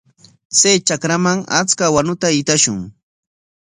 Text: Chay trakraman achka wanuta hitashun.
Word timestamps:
Chay 0.59 0.77
trakraman 0.85 1.39
achka 1.59 1.85
wanuta 1.95 2.27
hitashun. 2.35 2.79